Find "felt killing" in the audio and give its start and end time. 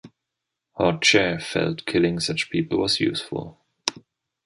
1.39-2.19